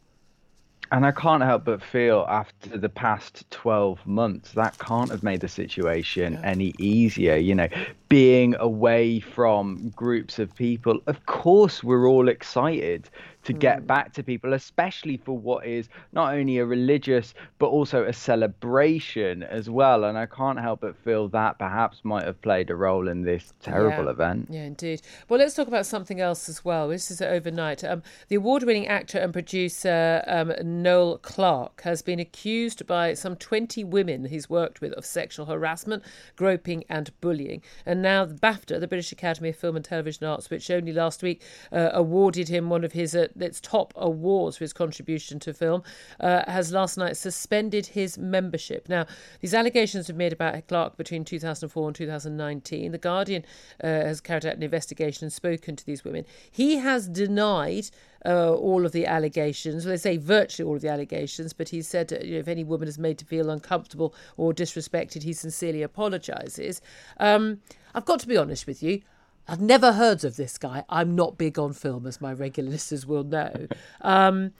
And 0.91 1.05
I 1.05 1.11
can't 1.11 1.41
help 1.41 1.65
but 1.65 1.81
feel 1.81 2.27
after 2.29 2.77
the 2.77 2.89
past 2.89 3.49
12 3.49 4.05
months, 4.05 4.51
that 4.51 4.77
can't 4.77 5.09
have 5.09 5.23
made 5.23 5.41
the 5.41 5.47
situation 5.47 6.33
yeah. 6.33 6.41
any 6.43 6.75
easier. 6.77 7.35
You 7.35 7.55
know, 7.55 7.67
being 8.07 8.55
away 8.59 9.19
from 9.19 9.89
groups 9.95 10.37
of 10.37 10.53
people, 10.55 10.99
of 11.07 11.25
course, 11.25 11.83
we're 11.83 12.07
all 12.07 12.29
excited 12.29 13.09
to 13.45 13.53
get 13.53 13.81
mm. 13.81 13.87
back 13.87 14.13
to 14.13 14.23
people, 14.23 14.53
especially 14.53 15.17
for 15.17 15.37
what 15.37 15.65
is 15.65 15.87
not 16.11 16.33
only 16.33 16.57
a 16.57 16.65
religious 16.65 17.33
but 17.59 17.67
also 17.67 18.03
a 18.03 18.13
celebration 18.13 19.43
as 19.43 19.69
well. 19.69 20.03
And 20.03 20.17
I 20.17 20.25
can't 20.25 20.59
help 20.59 20.81
but 20.81 20.95
feel 20.97 21.27
that 21.29 21.57
perhaps 21.59 22.01
might 22.03 22.25
have 22.25 22.41
played 22.41 22.69
a 22.69 22.75
role 22.75 23.07
in 23.07 23.21
this 23.21 23.53
terrible 23.61 24.05
yeah. 24.05 24.11
event. 24.11 24.47
Yeah, 24.49 24.63
indeed. 24.63 25.01
Well, 25.29 25.39
let's 25.39 25.53
talk 25.53 25.67
about 25.67 25.85
something 25.85 26.19
else 26.19 26.49
as 26.49 26.65
well. 26.65 26.89
This 26.89 27.09
is 27.09 27.21
overnight. 27.21 27.83
Um, 27.83 28.03
the 28.27 28.35
award 28.35 28.63
winning 28.63 28.87
actor 28.87 29.19
and 29.19 29.31
producer 29.31 30.23
um, 30.27 30.53
Noel 30.63 31.17
Clarke 31.19 31.81
has 31.81 32.01
been 32.01 32.19
accused 32.19 32.85
by 32.87 33.13
some 33.13 33.35
20 33.35 33.83
women 33.83 34.25
he's 34.25 34.49
worked 34.49 34.81
with 34.81 34.93
of 34.93 35.05
sexual 35.05 35.45
harassment, 35.45 36.03
groping, 36.35 36.83
and 36.89 37.11
bullying. 37.21 37.61
And 37.85 38.01
now 38.01 38.25
the 38.25 38.35
BAFTA, 38.35 38.79
the 38.79 38.87
British 38.87 39.11
Academy 39.11 39.49
of 39.49 39.55
Film 39.55 39.75
and 39.75 39.85
Television 39.85 40.25
Arts, 40.25 40.49
which 40.49 40.69
only 40.71 40.91
last 40.91 41.21
week 41.21 41.41
uh, 41.71 41.89
awarded 41.93 42.49
him 42.49 42.69
one 42.69 42.83
of 42.83 42.93
his 42.93 43.15
uh, 43.15 43.27
its 43.39 43.59
top 43.59 43.93
awards 43.95 44.57
for 44.57 44.63
his 44.63 44.73
contribution 44.73 45.39
to 45.39 45.53
film, 45.53 45.83
uh, 46.19 46.43
has 46.49 46.71
last 46.71 46.97
night 46.97 47.17
suspended 47.17 47.87
his 47.87 48.17
membership. 48.17 48.87
Now, 48.89 49.05
these 49.41 49.53
allegations 49.53 50.09
were 50.09 50.15
made 50.15 50.33
about 50.33 50.67
Clarke 50.67 50.97
between 50.97 51.25
2004 51.25 51.87
and 51.87 51.95
2019. 51.95 52.91
The 52.91 52.97
Guardian 52.97 53.45
uh, 53.83 53.87
has 53.87 54.21
carried 54.21 54.45
out 54.45 54.55
an 54.55 54.63
investigation 54.63 55.25
and 55.25 55.33
spoken 55.33 55.75
to 55.75 55.85
these 55.85 56.03
women. 56.03 56.25
He 56.51 56.77
has 56.77 57.07
denied 57.07 57.89
uh, 58.25 58.53
all 58.53 58.85
of 58.85 58.91
the 58.91 59.05
allegations. 59.05 59.85
Well, 59.85 59.93
they 59.93 59.97
say 59.97 60.17
virtually 60.17 60.67
all 60.67 60.75
of 60.75 60.81
the 60.81 60.89
allegations, 60.89 61.53
but 61.53 61.69
he 61.69 61.81
said 61.81 62.11
uh, 62.11 62.17
you 62.23 62.33
know, 62.33 62.39
if 62.39 62.47
any 62.47 62.63
woman 62.63 62.87
is 62.87 62.97
made 62.97 63.17
to 63.19 63.25
feel 63.25 63.49
uncomfortable 63.49 64.15
or 64.37 64.53
disrespected, 64.53 65.23
he 65.23 65.33
sincerely 65.33 65.83
apologises. 65.83 66.81
Um, 67.17 67.59
I've 67.93 68.05
got 68.05 68.19
to 68.21 68.27
be 68.27 68.37
honest 68.37 68.67
with 68.67 68.81
you. 68.81 69.01
I've 69.47 69.61
never 69.61 69.93
heard 69.93 70.23
of 70.23 70.37
this 70.37 70.57
guy. 70.57 70.83
I'm 70.89 71.15
not 71.15 71.37
big 71.37 71.59
on 71.59 71.73
film, 71.73 72.07
as 72.07 72.19
my 72.19 72.33
regular 72.33 72.71
listeners 72.71 73.05
will 73.05 73.23
know. 73.23 73.67
Um, 74.01 74.51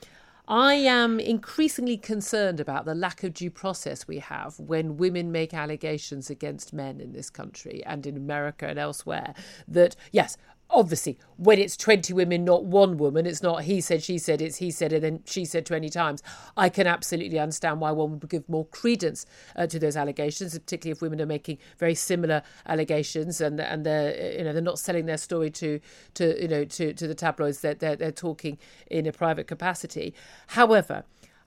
I 0.48 0.76
am 0.76 1.20
increasingly 1.20 1.98
concerned 1.98 2.60
about 2.60 2.86
the 2.86 2.94
lack 2.94 3.24
of 3.24 3.34
due 3.34 3.50
process 3.50 4.08
we 4.08 4.20
have 4.20 4.60
when 4.60 4.98
women 4.98 5.32
make 5.32 5.56
allegations 5.56 6.30
against 6.30 6.72
men 6.72 7.02
in 7.02 7.14
this 7.14 7.32
country 7.32 7.84
and 7.84 8.06
in 8.06 8.16
America 8.16 8.68
and 8.68 8.78
elsewhere. 8.78 9.34
That, 9.68 9.96
yes, 10.12 10.38
obviously 10.70 11.18
when 11.38 11.60
it's 11.60 11.78
20 11.78 12.12
women 12.14 12.44
not 12.44 12.66
one 12.66 12.98
woman 12.98 13.26
it's 13.26 13.44
not 13.44 13.64
he 13.64 13.80
said 13.80 14.02
she 14.02 14.18
said 14.18 14.42
it's 14.42 14.58
he 14.58 14.72
said 14.72 14.92
and 14.92 15.04
then 15.04 15.20
she 15.26 15.46
said 15.46 15.66
20 15.66 15.90
times 15.90 16.24
i 16.58 16.70
can 16.70 16.88
absolutely 16.88 17.40
understand 17.40 17.80
why 17.80 17.92
one 17.92 18.12
would 18.12 18.30
give 18.30 18.48
more 18.50 18.66
credence 18.66 19.26
uh, 19.56 19.68
to 19.68 19.78
those 19.78 19.96
allegations 19.96 20.58
particularly 20.58 20.92
if 20.92 21.02
women 21.02 21.22
are 21.22 21.26
making 21.26 21.58
very 21.78 21.96
similar 21.96 22.42
allegations 22.66 23.40
and 23.42 23.60
and 23.60 23.86
they're 23.86 24.38
you 24.38 24.44
know 24.44 24.54
they're 24.54 24.62
not 24.62 24.80
selling 24.80 25.06
their 25.06 25.18
story 25.18 25.52
to 25.52 25.80
to 26.14 26.42
you 26.42 26.48
know 26.48 26.66
to 26.66 26.94
to 26.94 27.08
the 27.08 27.16
tabloids 27.16 27.62
that 27.62 27.80
they're, 27.80 27.96
they're 27.96 28.12
talking 28.12 28.58
in 28.90 29.06
a 29.06 29.12
private 29.12 29.48
capacity 29.48 30.14
however 30.48 31.04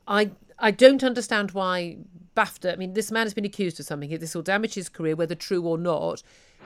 i 0.07 0.31
I 0.61 0.73
don't 0.73 1.05
understand 1.05 1.53
why 1.53 1.99
BAFTA. 2.35 2.73
I 2.73 2.77
mean, 2.77 2.95
this 2.95 3.13
man 3.13 3.27
has 3.27 3.33
been 3.33 3.45
accused 3.45 3.79
of 3.79 3.87
something. 3.87 4.11
This 4.19 4.35
will 4.35 4.43
damage 4.43 4.75
his 4.75 4.89
career, 4.89 5.15
whether 5.15 5.37
true 5.37 5.63
or 5.63 5.79
not 5.79 6.23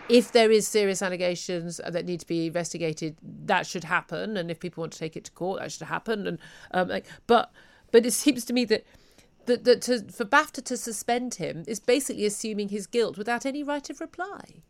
if 0.08 0.32
there 0.32 0.50
is 0.50 0.66
serious 0.66 1.02
allegations 1.02 1.80
that 1.86 2.04
need 2.04 2.20
to 2.20 2.26
be 2.26 2.46
investigated, 2.46 3.16
that 3.22 3.66
should 3.66 3.84
happen. 3.84 4.36
And 4.36 4.50
if 4.50 4.60
people 4.60 4.82
want 4.82 4.92
to 4.94 4.98
take 4.98 5.16
it 5.16 5.24
to 5.24 5.32
court, 5.32 5.60
that 5.60 5.72
should 5.72 5.86
happen. 5.86 6.26
And 6.26 6.38
um, 6.72 6.88
like, 6.88 7.06
but 7.26 7.52
but 7.90 8.06
it 8.06 8.12
seems 8.12 8.44
to 8.46 8.52
me 8.52 8.64
that 8.66 8.84
that, 9.46 9.64
that 9.64 9.82
to, 9.82 10.00
for 10.04 10.24
BAFTA 10.24 10.64
to 10.64 10.76
suspend 10.76 11.34
him 11.34 11.64
is 11.66 11.80
basically 11.80 12.26
assuming 12.26 12.68
his 12.68 12.86
guilt 12.86 13.18
without 13.18 13.44
any 13.44 13.62
right 13.62 13.88
of 13.90 14.00
reply. 14.00 14.62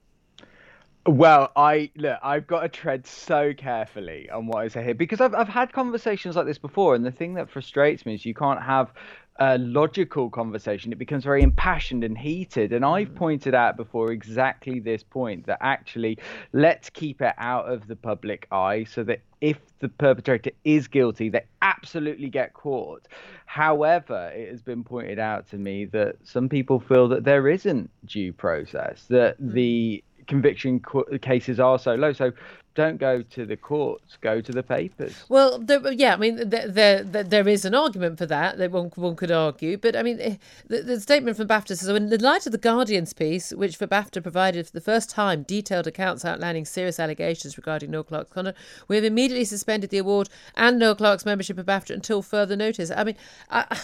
Well, 1.04 1.50
I 1.56 1.90
look, 1.96 2.18
I've 2.22 2.46
got 2.46 2.60
to 2.60 2.68
tread 2.68 3.06
so 3.08 3.52
carefully 3.52 4.30
on 4.30 4.46
what 4.46 4.58
I 4.58 4.68
say 4.68 4.84
here 4.84 4.94
because 4.94 5.20
I've 5.20 5.34
I've 5.34 5.48
had 5.48 5.72
conversations 5.72 6.36
like 6.36 6.46
this 6.46 6.58
before, 6.58 6.94
and 6.94 7.04
the 7.04 7.10
thing 7.10 7.34
that 7.34 7.50
frustrates 7.50 8.06
me 8.06 8.14
is 8.14 8.24
you 8.24 8.34
can't 8.34 8.62
have 8.62 8.92
a 9.36 9.58
logical 9.58 10.28
conversation. 10.28 10.92
It 10.92 10.98
becomes 10.98 11.24
very 11.24 11.42
impassioned 11.42 12.04
and 12.04 12.16
heated. 12.16 12.72
And 12.72 12.84
I've 12.84 13.10
mm. 13.10 13.16
pointed 13.16 13.54
out 13.54 13.76
before 13.76 14.12
exactly 14.12 14.78
this 14.78 15.02
point 15.02 15.46
that 15.46 15.58
actually 15.60 16.18
let's 16.52 16.90
keep 16.90 17.22
it 17.22 17.34
out 17.38 17.70
of 17.70 17.86
the 17.86 17.96
public 17.96 18.46
eye 18.52 18.84
so 18.84 19.02
that 19.04 19.20
if 19.40 19.58
the 19.80 19.88
perpetrator 19.88 20.50
is 20.64 20.86
guilty, 20.86 21.28
they 21.28 21.44
absolutely 21.62 22.28
get 22.28 22.52
caught. 22.52 23.08
However, 23.46 24.30
it 24.34 24.50
has 24.50 24.62
been 24.62 24.84
pointed 24.84 25.18
out 25.18 25.48
to 25.50 25.58
me 25.58 25.86
that 25.86 26.16
some 26.22 26.48
people 26.48 26.78
feel 26.78 27.08
that 27.08 27.24
there 27.24 27.48
isn't 27.48 27.90
due 28.06 28.32
process, 28.32 29.06
that 29.08 29.40
mm. 29.40 29.52
the 29.52 30.04
conviction 30.26 30.82
cases 31.20 31.60
are 31.60 31.78
so 31.78 31.94
low. 31.94 32.12
So 32.12 32.32
don't 32.74 32.98
go 32.98 33.22
to 33.22 33.44
the 33.44 33.56
courts, 33.56 34.16
go 34.20 34.40
to 34.40 34.52
the 34.52 34.62
papers. 34.62 35.24
Well, 35.28 35.62
yeah, 35.92 36.14
I 36.14 36.16
mean, 36.16 36.48
there, 36.48 36.68
there, 36.68 37.02
there 37.02 37.48
is 37.48 37.64
an 37.64 37.74
argument 37.74 38.18
for 38.18 38.26
that 38.26 38.56
that 38.58 38.70
one, 38.70 38.90
one 38.94 39.14
could 39.16 39.30
argue. 39.30 39.76
But 39.76 39.94
I 39.94 40.02
mean, 40.02 40.18
eh, 40.20 40.36
the, 40.68 40.82
the 40.82 41.00
statement 41.00 41.36
from 41.36 41.48
BAFTA 41.48 41.76
says, 41.76 41.88
in 41.88 42.08
the 42.08 42.18
light 42.18 42.46
of 42.46 42.52
the 42.52 42.58
Guardian's 42.58 43.12
piece, 43.12 43.50
which 43.52 43.76
for 43.76 43.86
BAFTA 43.86 44.22
provided 44.22 44.66
for 44.66 44.72
the 44.72 44.80
first 44.80 45.10
time 45.10 45.42
detailed 45.42 45.86
accounts 45.86 46.24
outlining 46.24 46.64
serious 46.64 46.98
allegations 46.98 47.58
regarding 47.58 47.90
Noel 47.90 48.04
Clarke's 48.04 48.32
conduct, 48.32 48.58
we 48.88 48.96
have 48.96 49.04
immediately 49.04 49.44
suspended 49.44 49.90
the 49.90 49.98
award 49.98 50.28
and 50.56 50.78
Noel 50.78 50.94
Clarke's 50.94 51.26
membership 51.26 51.58
of 51.58 51.66
BAFTA 51.66 51.94
until 51.94 52.22
further 52.22 52.56
notice. 52.56 52.90
I 52.90 53.04
mean, 53.04 53.16
I, 53.50 53.80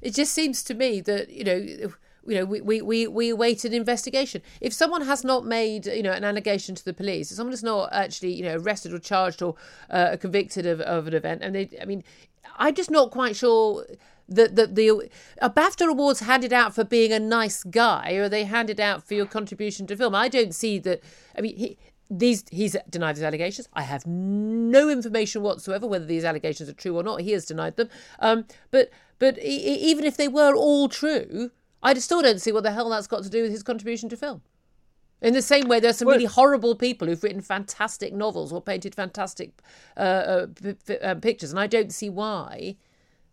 it 0.00 0.14
just 0.14 0.32
seems 0.32 0.62
to 0.64 0.74
me 0.74 1.00
that, 1.00 1.28
you 1.30 1.44
know, 1.44 1.92
you 2.28 2.34
know, 2.34 2.44
we, 2.44 2.60
we, 2.60 2.82
we, 2.82 3.06
we 3.06 3.30
await 3.30 3.64
an 3.64 3.72
investigation. 3.72 4.42
If 4.60 4.72
someone 4.72 5.02
has 5.02 5.24
not 5.24 5.44
made, 5.44 5.86
you 5.86 6.02
know, 6.02 6.12
an 6.12 6.24
allegation 6.24 6.74
to 6.74 6.84
the 6.84 6.94
police, 6.94 7.30
if 7.30 7.36
someone 7.36 7.54
is 7.54 7.62
not 7.62 7.90
actually, 7.92 8.34
you 8.34 8.44
know, 8.44 8.56
arrested 8.56 8.92
or 8.92 8.98
charged 8.98 9.42
or 9.42 9.54
uh, 9.90 10.16
convicted 10.20 10.66
of, 10.66 10.80
of 10.80 11.06
an 11.06 11.14
event, 11.14 11.42
and 11.42 11.54
they, 11.54 11.70
I 11.80 11.84
mean, 11.84 12.04
I'm 12.56 12.74
just 12.74 12.90
not 12.90 13.10
quite 13.10 13.36
sure 13.36 13.86
that 14.28 14.56
the, 14.56 14.66
the 14.66 15.10
a 15.40 15.48
BAFTA 15.48 15.88
awards 15.88 16.20
handed 16.20 16.52
out 16.52 16.74
for 16.74 16.84
being 16.84 17.12
a 17.12 17.18
nice 17.18 17.64
guy, 17.64 18.12
or 18.12 18.28
they 18.28 18.44
handed 18.44 18.78
out 18.78 19.02
for 19.06 19.14
your 19.14 19.26
contribution 19.26 19.86
to 19.86 19.96
film? 19.96 20.14
I 20.14 20.28
don't 20.28 20.54
see 20.54 20.78
that. 20.80 21.02
I 21.36 21.40
mean, 21.40 21.56
he, 21.56 21.78
these 22.10 22.44
he's 22.50 22.76
denied 22.88 23.16
his 23.16 23.22
allegations. 23.22 23.68
I 23.74 23.82
have 23.82 24.06
no 24.06 24.88
information 24.88 25.42
whatsoever 25.42 25.86
whether 25.86 26.06
these 26.06 26.24
allegations 26.24 26.68
are 26.68 26.74
true 26.74 26.96
or 26.96 27.02
not. 27.02 27.20
He 27.20 27.32
has 27.32 27.44
denied 27.44 27.76
them. 27.76 27.88
Um, 28.18 28.46
but 28.70 28.90
but 29.18 29.38
even 29.38 30.04
if 30.04 30.16
they 30.16 30.28
were 30.28 30.54
all 30.54 30.88
true, 30.88 31.50
I 31.82 31.94
still 31.94 32.22
don't 32.22 32.40
see 32.40 32.52
what 32.52 32.62
the 32.64 32.72
hell 32.72 32.90
that's 32.90 33.06
got 33.06 33.22
to 33.22 33.30
do 33.30 33.42
with 33.42 33.50
his 33.50 33.62
contribution 33.62 34.08
to 34.08 34.16
film. 34.16 34.42
In 35.20 35.34
the 35.34 35.42
same 35.42 35.68
way, 35.68 35.80
there 35.80 35.90
are 35.90 35.94
some 35.94 36.06
well, 36.06 36.16
really 36.16 36.26
horrible 36.26 36.76
people 36.76 37.08
who've 37.08 37.22
written 37.22 37.40
fantastic 37.40 38.12
novels 38.12 38.52
or 38.52 38.60
painted 38.60 38.94
fantastic 38.94 39.50
uh, 39.96 40.00
uh, 40.00 40.46
p- 40.62 40.74
p- 40.86 40.98
uh, 40.98 41.16
pictures, 41.16 41.50
and 41.50 41.58
I 41.58 41.66
don't 41.66 41.92
see 41.92 42.08
why 42.08 42.76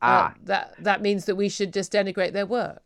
uh, 0.01 0.31
ah. 0.31 0.33
that 0.43 0.73
that 0.79 1.01
means 1.01 1.25
that 1.25 1.35
we 1.35 1.47
should 1.47 1.71
just 1.71 1.91
denigrate 1.91 2.33
their 2.33 2.45
work. 2.45 2.84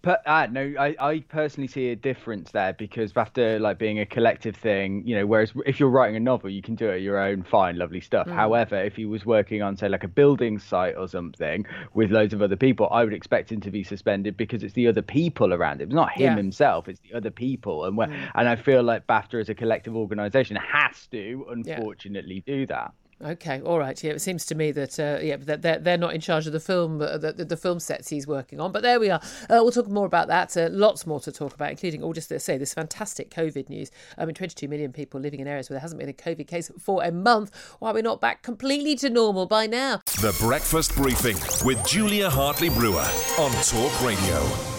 But 0.00 0.22
uh, 0.26 0.46
no, 0.46 0.74
I, 0.78 0.94
I 1.00 1.20
personally 1.28 1.66
see 1.66 1.88
a 1.88 1.96
difference 1.96 2.52
there 2.52 2.72
because 2.72 3.12
after 3.16 3.58
like 3.58 3.78
being 3.78 3.98
a 3.98 4.06
collective 4.06 4.54
thing, 4.54 5.02
you 5.04 5.16
know, 5.16 5.26
whereas 5.26 5.52
if 5.66 5.80
you're 5.80 5.88
writing 5.88 6.14
a 6.14 6.20
novel, 6.20 6.50
you 6.50 6.62
can 6.62 6.76
do 6.76 6.88
it 6.88 7.02
your 7.02 7.18
own, 7.18 7.42
fine, 7.42 7.76
lovely 7.76 8.00
stuff. 8.00 8.28
Mm. 8.28 8.34
However, 8.34 8.76
if 8.76 8.94
he 8.94 9.06
was 9.06 9.26
working 9.26 9.60
on 9.60 9.76
say 9.76 9.88
like 9.88 10.04
a 10.04 10.08
building 10.08 10.60
site 10.60 10.96
or 10.96 11.08
something 11.08 11.66
with 11.94 12.12
loads 12.12 12.32
of 12.32 12.42
other 12.42 12.56
people, 12.56 12.88
I 12.92 13.02
would 13.02 13.12
expect 13.12 13.50
him 13.50 13.60
to 13.62 13.72
be 13.72 13.82
suspended 13.82 14.36
because 14.36 14.62
it's 14.62 14.74
the 14.74 14.86
other 14.86 15.02
people 15.02 15.52
around 15.52 15.80
him. 15.80 15.88
It's 15.88 15.94
not 15.94 16.12
him 16.12 16.26
yeah. 16.26 16.36
himself, 16.36 16.88
it's 16.88 17.00
the 17.00 17.14
other 17.14 17.30
people. 17.30 17.84
And 17.84 17.96
where, 17.96 18.08
mm. 18.08 18.30
and 18.36 18.48
I 18.48 18.54
feel 18.54 18.84
like 18.84 19.06
BAFTA 19.08 19.40
as 19.40 19.48
a 19.48 19.54
collective 19.54 19.96
organisation 19.96 20.56
has 20.56 21.08
to, 21.08 21.46
unfortunately, 21.50 22.44
yeah. 22.46 22.54
do 22.54 22.66
that. 22.66 22.92
Okay, 23.24 23.60
all 23.62 23.80
right. 23.80 24.02
Yeah, 24.02 24.12
it 24.12 24.20
seems 24.20 24.46
to 24.46 24.54
me 24.54 24.70
that 24.72 24.98
uh, 25.00 25.18
yeah, 25.20 25.36
that 25.38 25.62
they're, 25.62 25.78
they're 25.78 25.98
not 25.98 26.14
in 26.14 26.20
charge 26.20 26.46
of 26.46 26.52
the 26.52 26.60
film, 26.60 27.00
uh, 27.00 27.18
the, 27.18 27.32
the 27.32 27.56
film 27.56 27.80
sets 27.80 28.08
he's 28.08 28.28
working 28.28 28.60
on. 28.60 28.70
But 28.70 28.82
there 28.82 29.00
we 29.00 29.10
are. 29.10 29.20
Uh, 29.50 29.58
we'll 29.60 29.72
talk 29.72 29.88
more 29.88 30.06
about 30.06 30.28
that. 30.28 30.56
Uh, 30.56 30.68
lots 30.70 31.04
more 31.04 31.18
to 31.20 31.32
talk 31.32 31.52
about, 31.52 31.70
including 31.70 32.02
all 32.02 32.12
just 32.12 32.28
to 32.28 32.38
say 32.38 32.58
this 32.58 32.74
fantastic 32.74 33.30
COVID 33.30 33.68
news. 33.68 33.90
I 34.16 34.24
mean, 34.24 34.34
22 34.34 34.68
million 34.68 34.92
people 34.92 35.20
living 35.20 35.40
in 35.40 35.48
areas 35.48 35.68
where 35.68 35.74
there 35.74 35.80
hasn't 35.80 35.98
been 35.98 36.08
a 36.08 36.12
COVID 36.12 36.46
case 36.46 36.70
for 36.78 37.02
a 37.02 37.10
month. 37.10 37.50
Why 37.80 37.90
are 37.90 37.94
we 37.94 38.02
not 38.02 38.20
back 38.20 38.42
completely 38.42 38.94
to 38.96 39.10
normal 39.10 39.46
by 39.46 39.66
now? 39.66 40.00
The 40.20 40.36
Breakfast 40.38 40.94
Briefing 40.94 41.36
with 41.66 41.84
Julia 41.84 42.30
Hartley 42.30 42.68
Brewer 42.68 43.06
on 43.38 43.50
Talk 43.64 44.00
Radio. 44.02 44.77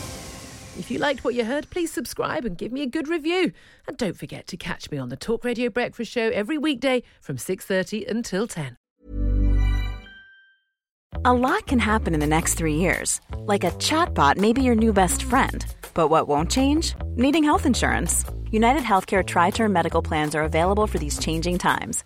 If 0.80 0.90
you 0.90 0.98
liked 0.98 1.26
what 1.26 1.36
you 1.36 1.44
heard, 1.44 1.70
please 1.70 1.92
subscribe 1.92 2.46
and 2.46 2.58
give 2.58 2.72
me 2.72 2.82
a 2.82 2.88
good 2.88 3.10
review. 3.10 3.52
And 3.86 3.98
don't 3.98 4.16
forget 4.16 4.48
to 4.48 4.56
catch 4.56 4.90
me 4.90 4.98
on 4.98 5.10
the 5.10 5.18
Talk 5.18 5.44
Radio 5.44 5.70
Breakfast 5.70 6.10
Show 6.10 6.30
every 6.30 6.58
weekday 6.58 7.04
from 7.20 7.38
6:30 7.38 8.10
until 8.10 8.48
10. 8.48 8.78
A 11.26 11.34
lot 11.34 11.68
can 11.68 11.80
happen 11.80 12.14
in 12.14 12.22
the 12.22 12.28
next 12.28 12.54
3 12.54 12.76
years. 12.76 13.20
Like 13.40 13.66
a 13.66 13.72
chatbot 13.72 14.38
may 14.38 14.54
be 14.54 14.64
your 14.64 14.76
new 14.76 14.94
best 14.94 15.22
friend. 15.22 15.66
But 15.94 16.08
what 16.08 16.30
won't 16.30 16.50
change? 16.50 16.96
Needing 17.18 17.44
health 17.44 17.66
insurance. 17.66 18.24
United 18.50 18.84
Healthcare 18.84 19.26
tri-term 19.26 19.74
medical 19.74 20.02
plans 20.02 20.34
are 20.34 20.44
available 20.44 20.88
for 20.88 20.98
these 20.98 21.20
changing 21.20 21.58
times 21.58 22.06